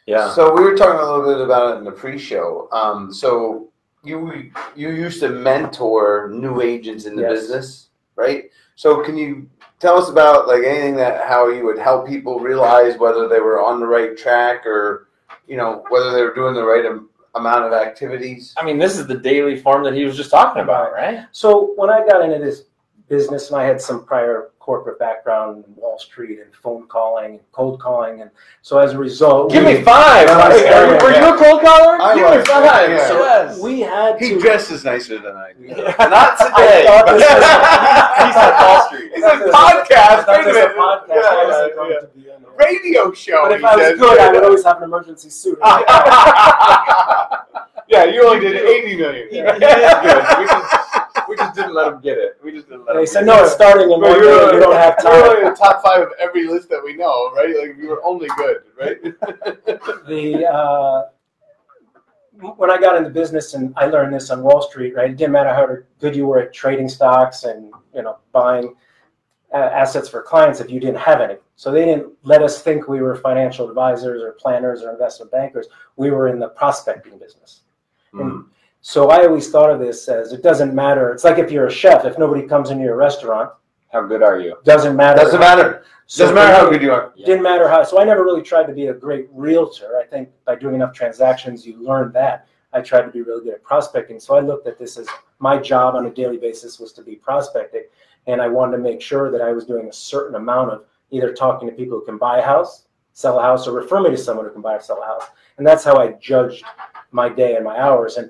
[0.08, 0.34] yeah.
[0.34, 2.70] So we were talking a little bit about it in the pre-show.
[2.72, 3.70] Um, so
[4.04, 7.32] you you used to mentor new agents in the Yes.
[7.32, 8.50] business, right?
[8.76, 9.50] So can you
[9.80, 13.62] tell us about like anything that how you would help people realize whether they were
[13.62, 15.08] on the right track or
[15.48, 18.54] you know whether they were doing the right am- amount of activities?
[18.58, 21.26] I mean, this is the daily form that he was just talking about, right?
[21.32, 22.64] So when I got into this
[23.08, 27.40] business, and I had some prior corporate background in Wall Street and phone calling and
[27.52, 30.28] cold calling, and so as a result, Give we, me five.
[30.28, 31.98] No, Are you- yeah, were you a cold caller?
[32.02, 32.90] I Give me five.
[32.90, 33.08] yeah.
[33.10, 33.60] So yes.
[33.60, 34.40] we had He to.
[34.40, 35.68] dresses nicer than I do.
[35.68, 36.88] Not today.
[36.88, 37.22] I was-
[38.24, 39.12] He's on Wall Street.
[39.16, 40.28] It's I a thought this was- podcast.
[40.30, 40.64] Wait a minute.
[40.64, 41.10] a podcast.
[41.10, 42.00] Yeah, yeah, yeah.
[42.00, 42.40] to be in.
[42.56, 43.42] Radio show.
[43.50, 44.00] But if I was says.
[44.00, 45.58] good, I would always have an emergency suit.
[47.90, 49.28] yeah, you only did eighty million.
[49.30, 51.03] He- he is good.
[51.34, 52.38] We just, didn't let him get it.
[52.44, 54.18] We just didn't let They said, no, it's starting in one day.
[54.18, 55.54] You don't have you're in time.
[55.54, 57.56] the top five of every list that we know, right?
[57.60, 58.98] Like you were only good, right?
[60.08, 61.04] The uh,
[62.58, 65.10] when I got into business, and I learned this on Wall Street, right?
[65.10, 65.68] It didn't matter how
[66.00, 68.76] good you were at trading stocks and you know buying
[69.54, 71.36] uh, assets for clients if you didn't have any.
[71.56, 75.68] So they didn't let us think we were financial advisors or planners or investment bankers.
[75.96, 77.62] We were in the prospecting business.
[78.14, 78.46] Mm.
[78.86, 81.14] So I always thought of this as it doesn't matter.
[81.14, 83.50] It's like if you're a chef, if nobody comes into your restaurant,
[83.94, 84.58] How good are you?
[84.66, 85.22] doesn't matter.
[85.22, 85.86] Doesn't matter.
[86.06, 87.14] So Doesn't matter how good you are.
[87.16, 87.28] Yeah.
[87.28, 87.84] Didn't matter how.
[87.84, 89.98] So I never really tried to be a great realtor.
[89.98, 92.46] I think by doing enough transactions, you learn that.
[92.74, 94.20] I tried to be really good at prospecting.
[94.20, 95.08] So I looked at this as
[95.40, 97.84] my job on a daily basis was to be prospecting,
[98.28, 101.32] and I wanted to make sure that I was doing a certain amount of either
[101.32, 104.18] talking to people who can buy a house, sell a house, or refer me to
[104.18, 105.24] someone who can buy or sell a house.
[105.58, 106.66] And that's how I judged
[107.12, 108.18] my day and my hours.
[108.18, 108.30] And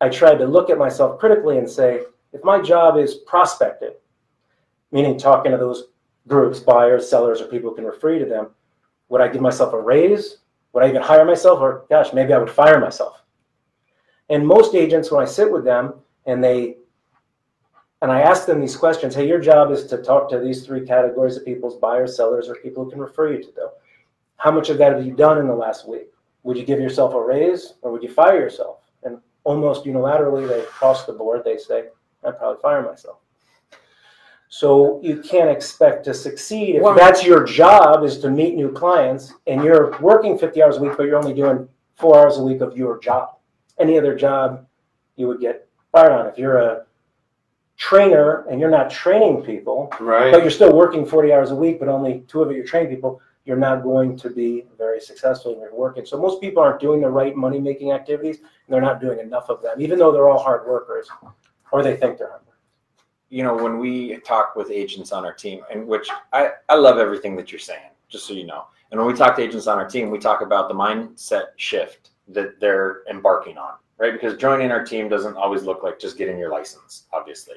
[0.00, 3.94] I tried to look at myself critically and say, if my job is prospecting,
[4.92, 5.88] meaning talking to those
[6.26, 8.48] groups, buyers, sellers, or people who can refer you to them,
[9.08, 10.38] would I give myself a raise?
[10.72, 11.60] Would I even hire myself?
[11.60, 13.22] Or gosh, maybe I would fire myself.
[14.28, 15.94] And most agents, when I sit with them
[16.26, 16.76] and they
[18.02, 20.86] and I ask them these questions, hey, your job is to talk to these three
[20.86, 23.68] categories of people's buyers, sellers, or people who can refer you to them.
[24.36, 26.08] How much of that have you done in the last week?
[26.44, 28.78] Would you give yourself a raise or would you fire yourself?
[29.02, 31.84] And almost unilaterally, they cross the board, they say,
[32.24, 33.18] I'd probably fire myself.
[34.48, 38.72] So you can't expect to succeed if Well- that's your job is to meet new
[38.72, 42.42] clients and you're working 50 hours a week, but you're only doing four hours a
[42.42, 43.36] week of your job.
[43.78, 44.66] Any other job
[45.16, 46.26] you would get fired on.
[46.26, 46.84] If you're a
[47.76, 50.30] trainer and you're not training people, right?
[50.30, 50.42] but Right.
[50.42, 53.20] you're still working 40 hours a week, but only two of it you're training people,
[53.44, 55.96] you're not going to be very successful in your work.
[55.96, 59.18] And So most people aren't doing the right money making activities, and they're not doing
[59.18, 61.08] enough of them, even though they're all hard workers,
[61.72, 62.42] or they think they're hard.
[63.30, 66.98] you know, when we talk with agents on our team, and which I, I love
[66.98, 68.66] everything that you're saying, just so you know.
[68.90, 72.10] And when we talk to agents on our team, we talk about the mindset shift
[72.28, 74.12] that they're embarking on, right?
[74.12, 77.56] Because joining our team doesn't always look like just getting your license, obviously.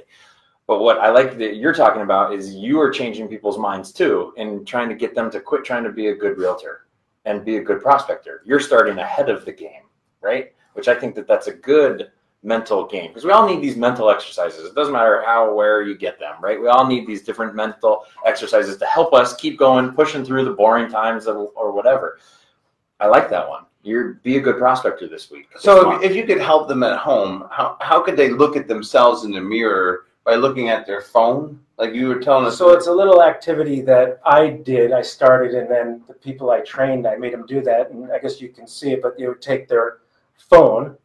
[0.66, 4.34] But what I like that you're talking about is you are changing people's minds too
[4.38, 6.88] and trying to get them to quit trying to be a good realtor
[7.26, 8.42] and be a good prospector.
[8.46, 9.84] You're starting ahead of the game,
[10.22, 10.54] right?
[10.74, 12.12] Which I think that that's a good
[12.44, 14.66] mental game because we all need these mental exercises.
[14.66, 16.60] It doesn't matter how where you get them, right?
[16.60, 20.52] We all need these different mental exercises to help us keep going, pushing through the
[20.52, 22.20] boring times of, or whatever.
[23.00, 23.66] I like that one.
[23.84, 25.50] You're be a good prospector this week.
[25.58, 28.68] So if, if you could help them at home, how, how could they look at
[28.68, 31.60] themselves in the mirror by looking at their phone?
[31.78, 32.58] Like you were telling us.
[32.58, 34.92] So it's a little activity that I did.
[34.94, 37.90] I started, and then the people I trained, I made them do that.
[37.92, 40.00] And I guess you can see it, but they would take their
[40.38, 40.96] phone,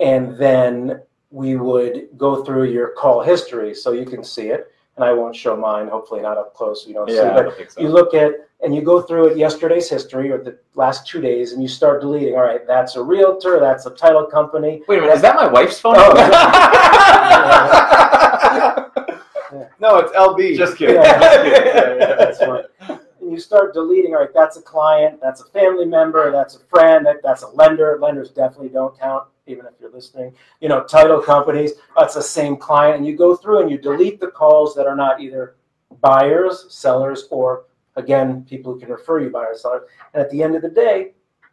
[0.00, 4.70] and then we would go through your call history, so you can see it.
[4.96, 5.88] And I won't show mine.
[5.88, 7.16] Hopefully, not up close, so you don't see.
[7.16, 7.80] yeah, I But don't think so.
[7.80, 11.52] you look at and you go through it yesterday's history or the last two days,
[11.52, 12.34] and you start deleting.
[12.36, 13.58] All right, that's a realtor.
[13.58, 14.82] That's a title company.
[14.86, 15.96] Wait a minute, is that my wife's phone?
[15.98, 16.12] Oh.
[19.80, 20.56] no, it's LB.
[20.56, 20.96] Just kidding.
[20.96, 21.18] Yeah.
[21.20, 21.52] Just kidding.
[21.52, 22.14] Yeah, yeah.
[22.16, 22.38] That's
[22.88, 23.00] fine.
[23.20, 26.60] And you start deleting, all right, that's a client, that's a family member, that's a
[26.60, 27.98] friend, that, that's a lender.
[28.00, 30.34] Lenders definitely don't count, even if you're listening.
[30.60, 32.98] You know, title companies, that's the same client.
[32.98, 35.56] And you go through and you delete the calls that are not either
[36.02, 37.64] buyers, sellers, or
[37.96, 39.88] again, people who can refer you buyers, sellers.
[40.12, 41.12] And at the end of the day,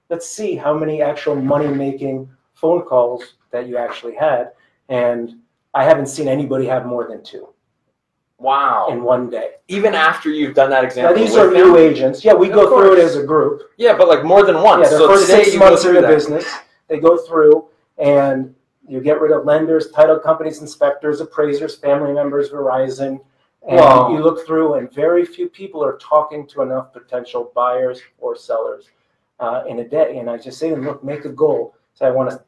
[0.10, 4.52] let's see how many actual money making phone calls that you actually had.
[4.90, 5.36] And
[5.74, 7.50] I haven't seen anybody have more than two
[8.40, 8.88] Wow.
[8.90, 9.52] in one day.
[9.68, 11.16] Even after you've done that Now, example.
[11.16, 12.26] these with are new agents.
[12.26, 13.12] Yeah, we Of go through it course.
[13.12, 13.62] as a group.
[13.78, 14.86] Yeah, but like more than once.
[14.86, 16.14] Yeah, the so first today six you go months in through the that.
[16.14, 16.46] business,
[16.88, 18.54] they go through and
[18.88, 23.22] you get rid of lenders, title companies, inspectors, appraisers, family members, Verizon.
[23.68, 24.10] And Wow.
[24.12, 28.90] you look through, and very few people are talking to enough potential buyers or sellers
[29.40, 30.18] uh, in a day.
[30.18, 31.76] And I just say to them, look, make a goal.
[31.94, 32.42] So I want to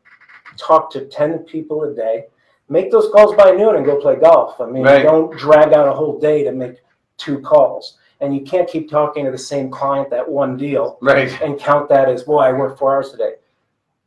[0.58, 2.26] talk to 10 people a day.
[2.70, 4.60] Make those calls by noon and go play golf.
[4.62, 5.04] I mean, Right.
[5.04, 6.78] don't drag out a whole day to make
[7.18, 7.98] two calls.
[8.22, 11.30] And you can't keep talking to the same client that one deal right.
[11.42, 13.34] and count that as, boy, I worked four hours today.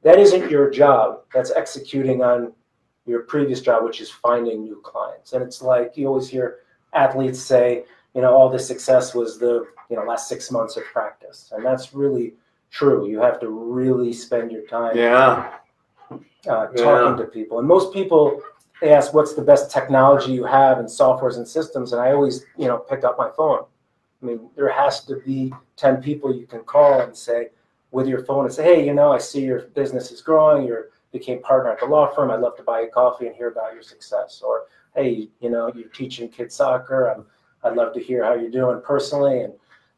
[0.03, 1.21] That isn't your job.
[1.35, 2.53] That's executing on
[3.05, 5.33] your previous job, which is finding new clients.
[5.33, 6.59] And it's like you always hear
[6.95, 10.85] athletes say, you know, all the success was the, you know, last six months of
[10.85, 11.53] practice.
[11.55, 12.35] And that's really
[12.71, 13.07] true.
[13.09, 15.53] You have to really spend your time Yeah.
[16.49, 16.85] Uh, Yeah.
[16.85, 17.59] talking to people.
[17.59, 18.43] And most people
[18.81, 22.45] they ask, "What's the best technology you have in softwares and systems?" And I always,
[22.57, 23.65] you know, pick up my phone.
[24.23, 27.51] I mean, there has to be ten people you can call and say
[27.91, 30.67] with your phone and say, "Hey, you know, I see your business is growing.
[30.67, 32.31] You became partner at the law firm.
[32.31, 35.71] I'd love to buy you coffee and hear about your success." Or, "Hey, you know,
[35.75, 37.07] you're teaching kids soccer.
[37.11, 37.25] I'm,
[37.65, 39.55] I'd love to hear how you're doing personally." And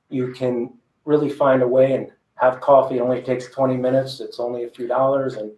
[0.09, 0.73] you can
[1.05, 2.99] really find a way and have coffee.
[2.99, 4.21] It only takes 20 minutes.
[4.21, 5.51] It's only a few dollars and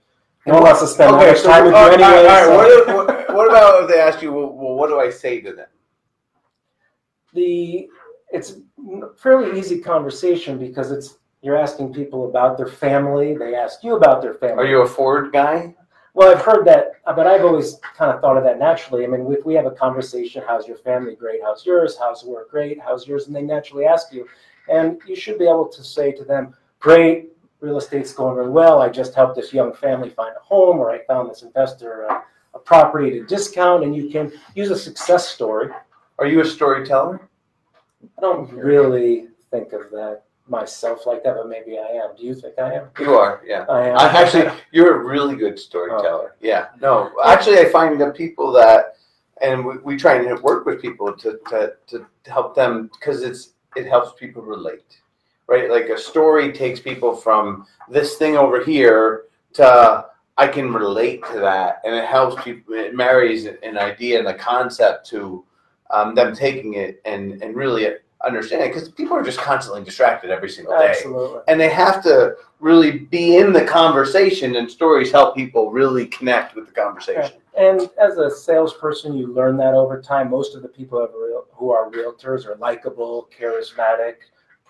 [0.47, 2.03] no one wants to spend that much time with you anyway.
[2.03, 2.57] all right, so-
[2.97, 5.53] What, what, what about if they ask you, well, well, what do I say to
[5.53, 5.67] them?
[7.33, 7.89] the
[8.33, 13.37] it's a fairly easy conversation because it's you're asking people about their family.
[13.37, 14.65] They ask you about their family.
[14.65, 15.75] Are you a Ford guy?
[16.13, 19.05] Well, I've heard that, but I've always kind of thought of that naturally.
[19.05, 21.15] I mean, if we have a conversation, how's your family?
[21.15, 21.41] Great.
[21.43, 21.97] How's yours?
[21.99, 22.51] How's work?
[22.51, 22.81] Great.
[22.81, 23.27] How's yours?
[23.29, 24.27] And they naturally ask you,
[24.69, 28.81] and you should be able to say to them, "Great, real estate's going really well.
[28.81, 32.23] I just helped this young family find a home, or I found this investor a,
[32.55, 35.71] a property at a discount." And you can use a success story.
[36.19, 37.21] Are you a storyteller?
[38.17, 42.17] I don't really think of that myself like that, but maybe I am.
[42.17, 42.89] Do you think I am?
[42.99, 43.65] You are, yeah.
[43.69, 43.99] I am.
[43.99, 46.33] I actually, you're a really good storyteller.
[46.33, 46.39] Oh.
[46.41, 46.69] Yeah.
[46.81, 48.97] No, actually, I find that people that,
[49.41, 53.53] and we, we try and work with people to, to, to help them because it's
[53.77, 54.99] it helps people relate,
[55.51, 55.69] right?
[55.69, 60.07] Like a story takes people from this thing over here to
[60.39, 62.73] I can relate to that, and it helps people.
[62.73, 65.45] It marries an idea and a concept to
[65.91, 67.87] um, them taking it and and really
[68.25, 71.41] understanding because people are just constantly distracted every single day Absolutely.
[71.49, 76.55] and they have to really be in the conversation and stories help people really connect
[76.55, 80.31] with the conversation And as a salesperson, you learn that over time.
[80.31, 84.17] Most of the people who, who are realtors are likable, charismatic,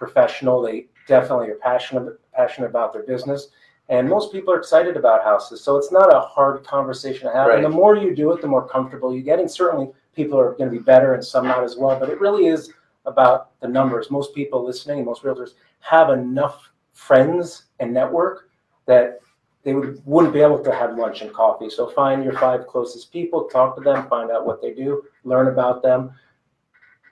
[0.01, 0.61] professional.
[0.61, 3.49] They definitely are passionate passionate about their business.
[3.89, 7.49] And most people are excited about houses, so it's not a hard conversation to have.
[7.49, 7.57] Right.
[7.57, 9.41] And the more you do it, the more comfortable you get.
[9.41, 11.99] And certainly, people are going to be better, and some not as well.
[11.99, 12.73] But it really is
[13.05, 14.11] about the numbers.
[14.11, 18.51] Most people listening, most realtors have enough friends and network
[18.87, 19.19] that
[19.65, 21.69] they would, wouldn't be able to have lunch and coffee.
[21.69, 25.49] So find your five closest people, talk to them, find out what they do, learn
[25.49, 26.13] about them,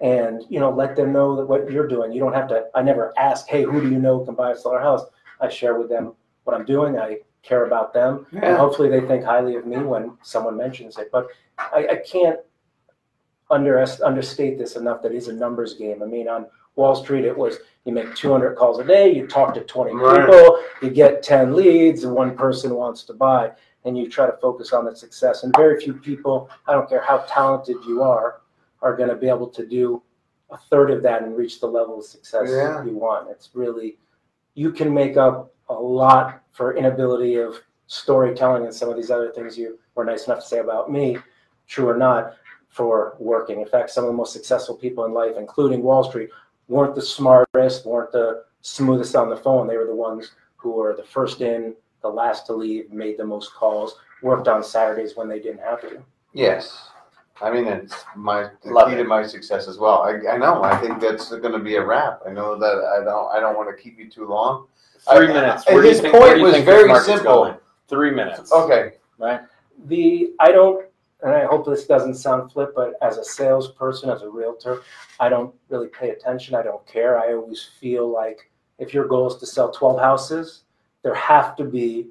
[0.00, 2.12] and you know let them know that what you're doing.
[2.12, 2.66] You don't have to.
[2.74, 5.02] I never ask, hey, who do you know can buy a our house?
[5.40, 6.98] I share with them what I'm doing.
[6.98, 11.10] I care about them, and hopefully they think highly of me when someone mentions it.
[11.12, 12.40] But I, I can't
[13.50, 16.02] under, understate this enough that it's a numbers game.
[16.02, 19.54] I mean, on Wall Street, it was you make 200 calls a day, you talk
[19.54, 20.20] to 20 Right.
[20.26, 23.50] people, you get 10 leads, and one person wants to buy,
[23.84, 25.42] and you try to focus on the success.
[25.42, 28.42] And very few people, I don't care how talented you are,
[28.82, 30.02] are going to be able to do
[30.50, 32.84] a third of that and reach the level of success Yeah.
[32.84, 33.28] you want.
[33.30, 33.98] It's really,
[34.54, 39.30] you can make up a lot for inability of storytelling and some of these other
[39.30, 41.18] things you were nice enough to say about me,
[41.66, 42.34] true or not,
[42.68, 43.60] for working.
[43.60, 46.30] In fact, some of the most successful people in life, including Wall Street,
[46.68, 49.66] weren't the smartest, weren't the smoothest on the phone.
[49.66, 53.24] They were the ones who were the first in, the last to leave, made the
[53.24, 56.02] most calls, worked on Saturdays when they didn't have to.
[56.32, 56.90] Yes.
[57.40, 58.98] I mean, it's my the Love key it.
[58.98, 60.02] to my success as well.
[60.02, 60.62] I, I know.
[60.62, 62.20] I think that's going to be a wrap.
[62.26, 63.30] I know that I don't.
[63.32, 64.66] I don't want to keep you too long.
[65.14, 65.64] Three I- minutes.
[65.68, 67.24] I- Where do you his think- point where do you was very simple.
[67.44, 67.54] going?
[67.88, 68.52] Three minutes.
[68.52, 68.94] Okay.
[69.18, 69.40] Right.
[69.86, 70.84] The I don't,
[71.22, 74.82] and I hope this doesn't sound flip, but as a salesperson, as a realtor,
[75.20, 76.54] I don't really pay attention.
[76.56, 77.18] I don't care.
[77.18, 80.62] I always feel like if your goal is to sell 12 houses,
[81.02, 82.08] there have to be,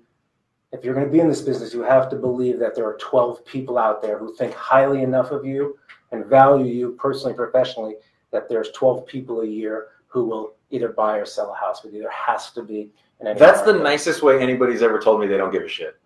[0.71, 2.97] if you're going to be in this business, you have to believe that there are
[2.99, 5.77] 12 people out there who think highly enough of you
[6.12, 7.95] and value you personally, professionally,
[8.32, 11.93] that there's 12 people a year who will either buy or sell a house with
[11.93, 12.01] you.
[12.01, 12.89] There has to be.
[13.21, 15.97] That's the nicest way anybody's ever told me they don't give a shit.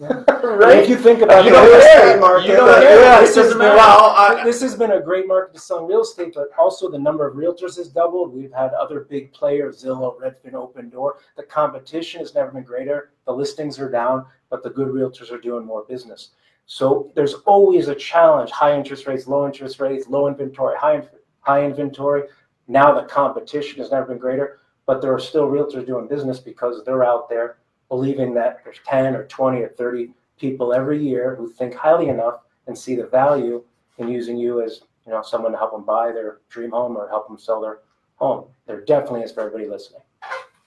[0.00, 3.00] And If you think about You the real estate market, You don't care.
[3.00, 3.76] yeah, It this, has been, matter.
[3.76, 6.98] Well, I- this has been a great market to sell real estate, but also the
[6.98, 8.32] number of realtors has doubled.
[8.34, 11.12] We've had other big players, Zillow, Redfin, Opendoor.
[11.36, 13.10] The competition has never been greater.
[13.24, 16.30] The listings are down, but the good realtors are doing more business.
[16.66, 21.02] So there's always a challenge: high interest rates, low interest rates, low inventory, high
[21.40, 22.24] high inventory.
[22.66, 26.82] Now the competition has never been greater, but there are still realtors doing business because
[26.84, 27.58] they're out there
[27.94, 32.40] believing that there's 10 or 20 or 30 people every year who think highly enough
[32.66, 33.62] and see the value
[33.98, 37.08] in using you as you know someone to help them buy their dream home or
[37.08, 37.78] help them sell their
[38.16, 38.46] home.
[38.66, 40.00] There definitely is for everybody listening.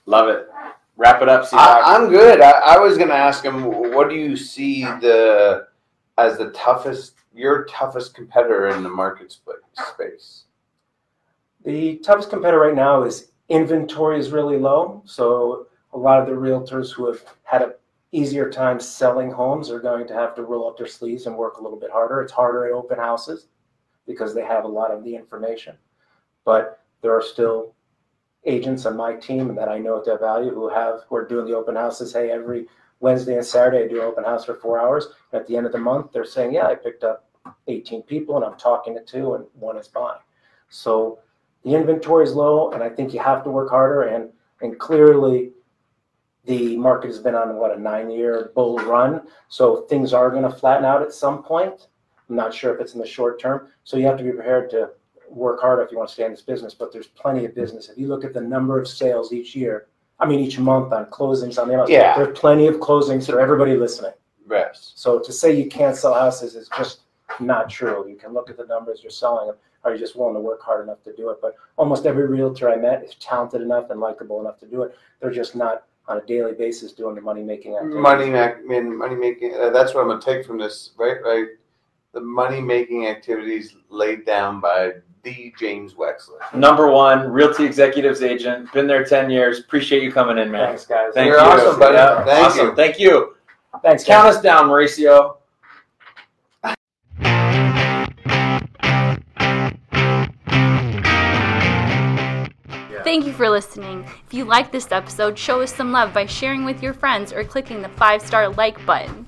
[0.06, 0.48] Love it.
[0.96, 1.82] Wrap it up, I, C-Dog.
[1.84, 2.40] I'm good.
[2.40, 5.68] I, I was going to ask him, what do you see the
[6.16, 9.36] as the toughest, your toughest competitor in the market
[9.74, 10.44] space?
[11.66, 15.02] The toughest competitor right now is inventory is really low.
[15.04, 17.74] So a lot of the realtors who have had a
[18.12, 21.58] easier time selling homes are going to have to roll up their sleeves and work
[21.58, 22.22] a little bit harder.
[22.22, 23.48] It's harder at open houses
[24.06, 25.76] because they have a lot of the information.
[26.44, 27.74] But there are still
[28.46, 31.46] agents on my team that I know at their value who have who are doing
[31.46, 32.12] the open houses.
[32.12, 32.66] Hey, every
[33.00, 35.08] Wednesday and Saturday I do an open house for four hours.
[35.32, 37.28] And at the end of the month, they're saying, Yeah, I picked up
[37.66, 40.20] 18 people and I'm talking to two and one is buying.
[40.70, 41.18] So
[41.64, 45.52] the inventory is low and I think you have to work harder and and clearly
[46.48, 49.20] the market has been on what a nine year bull run.
[49.48, 51.88] So things are going to flatten out at some point.
[52.28, 53.68] I'm not sure if it's in the short term.
[53.84, 54.90] So you have to be prepared to
[55.28, 56.72] work hard if you want to stay in this business.
[56.72, 57.90] But there's plenty of business.
[57.90, 61.04] If you look at the number of sales each year, I mean each month on
[61.06, 62.16] closings on the house, Yeah.
[62.16, 64.12] there's plenty of closings for everybody listening.
[64.50, 64.92] Yes.
[64.96, 67.00] So to say you can't sell houses is just
[67.40, 68.08] not true.
[68.08, 69.56] You can look at the numbers you're selling them.
[69.84, 71.38] Are you just willing to work hard enough to do it?
[71.42, 74.96] But almost every realtor I met is talented enough and likable enough to do it.
[75.20, 78.00] They're just not on a daily basis doing the money making activity.
[78.00, 79.54] Money, ma- I mean, money making.
[79.54, 81.22] Uh, that's what I'm gonna take from this, right?
[81.22, 81.46] Right.
[82.12, 84.92] The money making activities laid down by
[85.22, 86.54] the James Wexler.
[86.54, 88.72] Number one, Realty Executives agent.
[88.72, 89.58] Been there 10 years.
[89.60, 90.68] Appreciate you coming in, man.
[90.68, 91.10] Thanks, guys.
[91.12, 91.44] Thank You're you.
[91.44, 91.94] awesome, buddy.
[91.96, 92.66] Yeah, Thank awesome.
[92.68, 92.74] you.
[92.76, 93.34] Thank you.
[93.82, 94.04] Thanks.
[94.04, 94.36] Count guys.
[94.36, 95.36] us down, Mauricio.
[103.38, 104.04] For listening.
[104.26, 107.44] If you like this episode, show us some love by sharing with your friends or
[107.44, 109.24] clicking the five star like button.